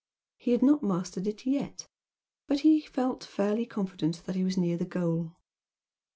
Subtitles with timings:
[0.37, 1.87] He had not mastered it yet
[2.47, 2.61] but
[2.91, 5.35] felt fairly confident that he was near the goal.